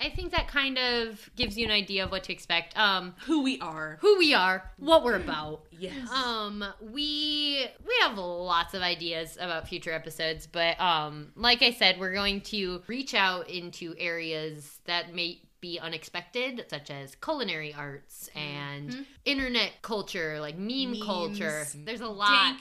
I, 0.00 0.10
think 0.10 0.32
that 0.32 0.48
kind 0.48 0.78
of 0.78 1.30
gives 1.36 1.56
you 1.56 1.64
an 1.64 1.70
idea 1.70 2.04
of 2.04 2.10
what 2.10 2.24
to 2.24 2.32
expect. 2.32 2.76
Um, 2.78 3.14
Who 3.26 3.42
we 3.42 3.58
are. 3.60 3.98
who 4.00 4.18
we 4.18 4.34
are, 4.34 4.70
what 4.78 5.04
we're 5.04 5.16
about. 5.16 5.62
Yes. 5.70 6.10
Um, 6.10 6.64
we 6.80 7.66
we 7.86 7.94
have 8.02 8.16
lots 8.16 8.74
of 8.74 8.82
ideas 8.82 9.36
about 9.40 9.68
future 9.68 9.92
episodes, 9.92 10.46
but 10.46 10.80
um, 10.80 11.28
like 11.36 11.62
I 11.62 11.70
said, 11.72 11.98
we're 11.98 12.14
going 12.14 12.40
to 12.42 12.82
reach 12.86 13.14
out 13.14 13.48
into 13.48 13.94
areas 13.98 14.80
that 14.86 15.14
may 15.14 15.40
be 15.60 15.78
unexpected, 15.78 16.64
such 16.68 16.90
as 16.90 17.14
culinary 17.16 17.74
arts 17.74 18.28
and 18.34 19.06
internet 19.24 19.72
culture, 19.82 20.40
like 20.40 20.56
meme 20.56 20.92
Memes. 20.92 21.02
culture. 21.04 21.66
There's 21.84 22.00
a 22.00 22.08
lot. 22.08 22.56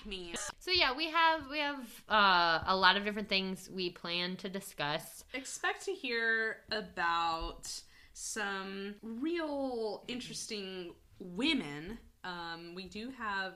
So 0.59 0.71
yeah, 0.71 0.95
we 0.95 1.09
have 1.09 1.49
we 1.49 1.59
have 1.59 2.03
uh, 2.09 2.63
a 2.65 2.75
lot 2.75 2.97
of 2.97 3.05
different 3.05 3.29
things 3.29 3.69
we 3.73 3.89
plan 3.89 4.35
to 4.37 4.49
discuss. 4.49 5.23
Expect 5.33 5.85
to 5.85 5.91
hear 5.91 6.57
about 6.71 7.71
some 8.13 8.95
real 9.01 10.03
interesting 10.07 10.93
women. 11.19 11.97
Um, 12.23 12.73
we 12.75 12.85
do 12.87 13.11
have 13.17 13.53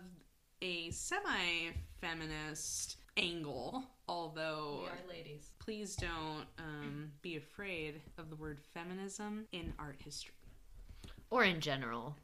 a 0.61 0.91
semi 0.91 1.71
feminist 1.99 2.97
angle, 3.17 3.83
although 4.11 4.81
ladies. 5.09 5.51
please 5.59 5.95
don't 5.95 6.45
um, 6.59 7.11
be 7.21 7.37
afraid 7.37 8.01
of 8.17 8.29
the 8.29 8.35
word 8.35 8.59
feminism 8.73 9.45
in 9.53 9.73
art 9.79 9.95
history. 10.03 10.33
Or 11.29 11.43
in 11.45 11.61
general. 11.61 12.15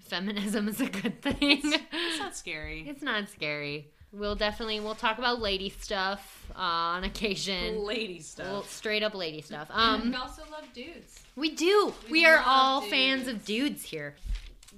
Feminism 0.00 0.68
is 0.68 0.80
a 0.80 0.86
good 0.86 1.22
thing. 1.22 1.36
It's 1.40 2.18
not 2.18 2.36
scary. 2.42 2.84
It's 2.86 3.02
not 3.02 3.28
scary. 3.30 3.88
We'll 4.12 4.34
definitely 4.34 4.78
we'll 4.80 4.94
talk 4.94 5.16
about 5.18 5.40
lady 5.40 5.70
stuff 5.70 6.50
uh, 6.54 6.60
on 6.60 7.04
occasion. 7.04 7.78
Lady 7.86 8.14
Well, 8.38 8.62
stuff. 8.62 8.70
straight 8.70 9.02
up 9.02 9.14
lady 9.14 9.40
stuff. 9.40 9.68
um 9.72 10.10
we 10.10 10.16
also 10.16 10.42
love 10.50 10.64
dudes. 10.74 11.20
we 11.34 11.54
do. 11.54 11.94
We, 12.06 12.12
We 12.12 12.26
are 12.26 12.42
all 12.44 12.80
dudes. 12.80 12.90
fans 12.92 13.28
of 13.28 13.44
dudes 13.46 13.82
here. 13.84 14.16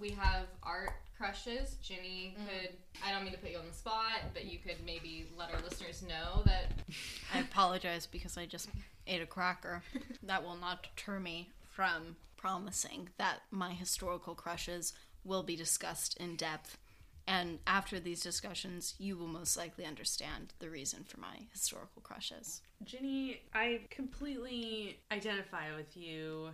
We 0.00 0.10
have 0.10 0.46
art 0.62 0.92
crushes. 1.16 1.76
Ginny 1.82 2.36
Mm. 2.38 2.46
could, 2.48 2.76
I 3.02 3.12
don't 3.12 3.22
mean 3.24 3.32
to 3.32 3.38
put 3.38 3.50
you 3.50 3.58
on 3.58 3.66
the 3.66 3.72
spot, 3.72 4.20
but 4.32 4.44
you 4.46 4.58
could 4.58 4.84
maybe 4.84 5.28
let 5.36 5.52
our 5.54 5.60
listeners 5.60 6.02
know 6.02 6.42
that 6.44 6.72
I 7.32 7.38
apologize 7.38 8.06
because 8.06 8.36
I 8.36 8.46
just 8.46 8.68
ate 9.06 9.22
a 9.22 9.26
cracker. 9.26 9.82
That 10.22 10.42
will 10.42 10.56
not 10.56 10.82
deter 10.82 11.20
me 11.20 11.50
from 11.70 12.16
promising 12.36 13.10
that 13.18 13.40
my 13.50 13.72
historical 13.74 14.34
crushes 14.34 14.94
will 15.22 15.42
be 15.42 15.54
discussed 15.54 16.16
in 16.16 16.36
depth. 16.36 16.78
And 17.26 17.58
after 17.66 18.00
these 18.00 18.22
discussions, 18.22 18.94
you 18.98 19.16
will 19.16 19.26
most 19.28 19.56
likely 19.56 19.84
understand 19.84 20.52
the 20.58 20.70
reason 20.70 21.04
for 21.04 21.20
my 21.20 21.46
historical 21.52 22.02
crushes. 22.02 22.60
Ginny, 22.84 23.40
I 23.54 23.80
completely 23.90 24.98
identify 25.10 25.74
with 25.76 25.96
you. 25.96 26.50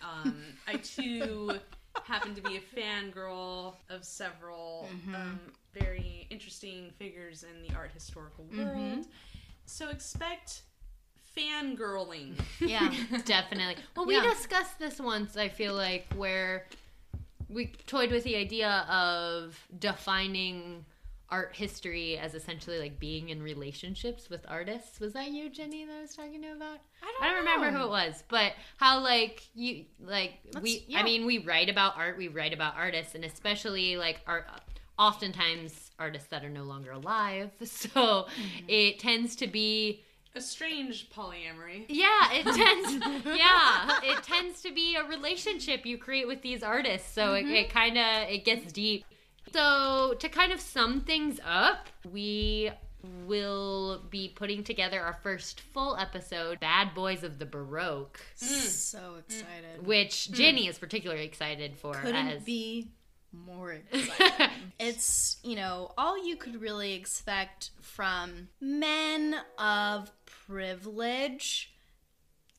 Um, 0.00 0.42
I 0.66 0.76
too 0.76 1.58
happen 2.04 2.34
to 2.34 2.40
be 2.40 2.56
a 2.56 2.60
fangirl 2.60 3.74
of 3.90 4.04
several 4.04 4.88
um, 5.14 5.40
very 5.78 6.26
interesting 6.30 6.90
figures 6.98 7.44
in 7.44 7.62
the 7.66 7.74
art 7.74 7.90
historical 7.92 8.44
world. 8.56 9.06
So 9.66 9.88
expect 9.88 10.62
fangirling. 11.36 12.34
Yeah. 12.60 12.92
Definitely. 13.24 13.76
Well, 13.96 14.06
we 14.06 14.14
Yeah. 14.14 14.22
discussed 14.34 14.78
this 14.78 15.00
once, 15.00 15.36
I 15.36 15.48
feel 15.48 15.74
like, 15.74 16.06
where 16.14 16.66
we 17.48 17.66
toyed 17.86 18.10
with 18.10 18.24
the 18.24 18.36
idea 18.36 18.86
of 18.88 19.58
defining 19.78 20.84
art 21.28 21.54
history 21.56 22.16
as 22.16 22.34
essentially 22.34 22.78
like 22.78 22.98
being 23.00 23.30
in 23.30 23.42
relationships 23.42 24.30
with 24.30 24.44
artists. 24.48 25.00
Was 25.00 25.12
that 25.14 25.30
you, 25.30 25.50
Jenny, 25.50 25.84
that 25.84 25.92
I 25.98 26.00
was 26.02 26.14
talking 26.14 26.40
to 26.42 26.52
about? 26.52 26.78
I 27.02 27.12
I 27.20 27.28
don't 27.28 27.38
remember 27.38 27.70
who 27.76 27.84
it 27.84 27.90
was, 27.90 28.22
but 28.28 28.52
how 28.76 29.00
like 29.00 29.42
you 29.54 29.84
like 30.00 30.34
we 30.62 30.84
yeah. 30.86 31.00
I 31.00 31.02
mean 31.02 31.26
we 31.26 31.38
write 31.38 31.68
about 31.68 31.96
art, 31.96 32.16
we 32.16 32.28
write 32.28 32.52
about 32.52 32.74
artists 32.76 33.14
and 33.14 33.24
especially 33.24 33.96
like 33.96 34.20
art 34.26 34.46
oftentimes 34.98 35.90
artists 35.98 36.28
that 36.28 36.44
are 36.44 36.50
no 36.50 36.64
longer 36.64 36.90
alive. 36.92 37.50
So 37.66 38.26
it 38.68 38.98
tends 38.98 39.36
to 39.36 39.46
be 39.46 40.02
a 40.34 40.40
strange 40.40 41.08
polyamory. 41.10 41.86
yeah, 41.88 42.32
it 42.32 42.44
tends. 42.44 43.26
yeah, 43.26 43.98
it 44.02 44.22
tends 44.22 44.62
to 44.62 44.72
be 44.72 44.96
a 44.96 45.04
relationship 45.04 45.86
you 45.86 45.98
create 45.98 46.26
with 46.26 46.42
these 46.42 46.62
artists. 46.62 47.10
So 47.12 47.34
it, 47.34 47.46
it 47.46 47.70
kind 47.70 47.96
of 47.98 48.28
it 48.28 48.44
gets 48.44 48.72
deep. 48.72 49.04
So 49.52 50.14
to 50.18 50.28
kind 50.28 50.52
of 50.52 50.60
sum 50.60 51.00
things 51.00 51.40
up, 51.44 51.88
we 52.10 52.70
will 53.26 54.02
be 54.10 54.28
putting 54.34 54.64
together 54.64 55.00
our 55.00 55.18
first 55.22 55.60
full 55.60 55.96
episode, 55.96 56.60
"Bad 56.60 56.94
Boys 56.94 57.22
of 57.22 57.38
the 57.38 57.46
Baroque," 57.46 58.20
mm. 58.40 58.46
So 58.46 59.16
excited. 59.16 59.86
which 59.86 60.28
mm. 60.30 60.34
Ginny 60.34 60.66
is 60.66 60.78
particularly 60.78 61.24
excited 61.24 61.76
for. 61.76 61.94
Couldn't 61.94 62.28
as 62.28 62.42
be 62.42 62.90
more 63.32 63.72
excited. 63.92 64.50
it's, 64.78 65.36
you 65.42 65.56
know, 65.56 65.92
all 65.96 66.22
you 66.22 66.36
could 66.36 66.60
really 66.60 66.94
expect 66.94 67.70
from 67.80 68.48
men 68.60 69.36
of 69.58 70.10
privilege 70.24 71.72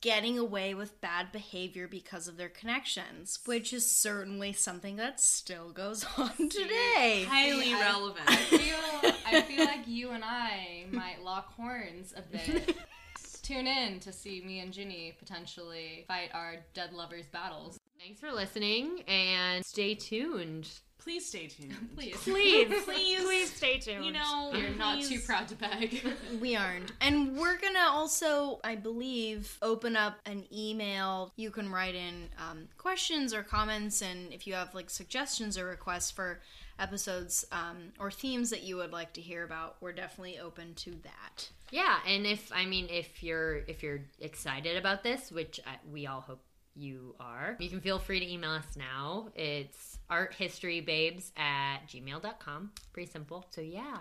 getting 0.07 0.39
away 0.39 0.73
with 0.73 1.01
bad 1.01 1.33
behavior 1.33 1.85
because 1.85 2.29
of 2.29 2.37
their 2.37 2.47
connections, 2.47 3.39
which 3.43 3.73
is 3.73 3.85
certainly 3.85 4.53
something 4.53 4.95
that 4.95 5.19
still 5.19 5.69
goes 5.69 6.05
on 6.17 6.31
today. 6.47 7.25
Highly 7.27 7.73
relevant. 7.73 8.23
I 8.25 8.35
feel, 8.37 9.11
I 9.25 9.41
feel 9.41 9.65
like 9.65 9.85
you 9.85 10.11
and 10.11 10.23
I 10.23 10.85
might 10.91 11.21
lock 11.21 11.53
horns 11.55 12.13
a 12.15 12.21
bit. 12.21 12.77
Tune 13.41 13.67
in 13.67 13.99
to 13.99 14.13
see 14.13 14.41
me 14.45 14.59
and 14.61 14.71
Ginny 14.71 15.13
potentially 15.19 16.05
fight 16.07 16.29
our 16.33 16.55
dead 16.74 16.93
lovers' 16.93 17.27
battles. 17.27 17.77
Thanks 18.00 18.22
for 18.22 18.31
listening 18.31 19.01
and 19.09 19.65
stay 19.65 19.93
tuned. 19.93 20.70
Please 21.00 21.25
stay 21.25 21.48
tuned. 21.48 21.75
Please. 21.96 22.16
Please, 22.18 22.68
Please. 22.86 23.24
please 23.24 23.53
stay 23.53 23.77
tuned. 23.77 24.05
You 24.05 24.12
know, 24.12 24.50
We're 24.51 24.70
not 24.72 25.01
too 25.01 25.20
proud 25.20 25.48
to 25.50 25.55
beg. 25.55 26.03
We 26.42 26.55
aren't. 26.55 26.92
And 27.01 27.38
we're 27.38 27.57
going 27.57 27.74
to 27.74 27.88
also, 27.88 28.60
I 28.64 28.75
believe, 28.75 29.57
open 29.62 29.96
up 29.96 30.20
an 30.25 30.44
email. 30.53 31.31
You 31.36 31.50
can 31.50 31.72
write 31.72 31.96
in 31.96 32.29
um, 32.38 32.68
questions 32.77 33.33
or 33.33 33.44
comments, 33.44 34.01
and 34.01 34.33
if 34.33 34.46
you 34.46 34.53
have 34.55 34.75
like 34.75 34.90
suggestions 34.90 35.57
or 35.57 35.66
requests 35.66 36.12
for 36.12 36.42
episodes 36.79 37.46
um, 37.51 37.92
or 38.00 38.12
themes 38.12 38.50
that 38.50 38.64
you 38.64 38.75
would 38.77 38.92
like 38.92 39.14
to 39.14 39.22
hear 39.22 39.44
about, 39.44 39.77
we're 39.81 39.94
definitely 39.94 40.40
open 40.40 40.74
to 40.75 40.92
that. 41.03 41.50
Yeah, 41.72 41.98
and 42.07 42.25
if 42.25 42.51
I 42.53 42.66
mean 42.66 42.88
if 42.90 43.24
you're 43.24 43.57
if 43.68 43.83
you're 43.83 44.01
excited 44.20 44.77
about 44.77 45.03
this, 45.03 45.31
which 45.31 45.60
I, 45.66 45.75
we 45.92 46.07
all 46.07 46.22
hope 46.22 46.42
you 46.77 47.16
are, 47.20 47.55
you 47.59 47.70
can 47.70 47.81
feel 47.81 48.00
free 48.00 48.20
to 48.20 48.31
email 48.31 48.51
us 48.51 48.66
now. 48.77 49.29
It's 49.35 49.98
arthistorybabes 50.09 51.31
at 51.37 51.79
gmail.com. 51.87 52.72
Pretty 52.94 53.11
simple. 53.11 53.46
So 53.50 53.61
yeah, 53.61 53.98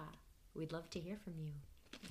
we'd 0.55 0.73
love 0.73 0.89
to 0.91 1.01
hear 1.01 1.17
from 1.25 1.35
you. 1.39 1.53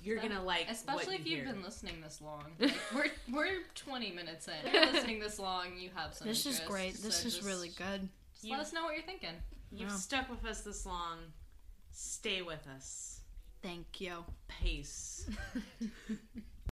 You're 0.02 0.18
gonna 0.20 0.42
like 0.42 0.66
Especially 0.68 1.06
what 1.14 1.20
if 1.20 1.26
you 1.26 1.36
you've 1.36 1.44
hear. 1.46 1.54
been 1.54 1.62
listening 1.62 2.00
this 2.02 2.20
long. 2.20 2.44
Like, 2.60 2.74
we're 2.94 3.10
we're 3.32 3.62
20 3.74 4.12
minutes 4.12 4.48
in. 4.48 4.72
You're 4.72 4.86
listening 4.92 5.20
this 5.20 5.38
long, 5.38 5.68
you 5.78 5.90
have 5.94 6.12
some. 6.14 6.26
This 6.28 6.44
is 6.44 6.60
great. 6.60 6.94
This 6.94 7.16
so 7.18 7.28
is 7.28 7.34
just- 7.36 7.46
really 7.46 7.70
good. 7.70 8.08
Just 8.34 8.50
let 8.50 8.60
us 8.60 8.72
know 8.72 8.84
what 8.84 8.94
you're 8.94 9.04
thinking. 9.06 9.30
You've 9.72 9.90
stuck 9.92 10.28
with 10.28 10.44
us 10.44 10.60
this 10.60 10.84
long. 10.84 11.18
Stay 11.92 12.42
with 12.42 12.66
us. 12.76 13.20
Thank 13.62 14.00
you. 14.00 14.24
Pace. 14.48 15.28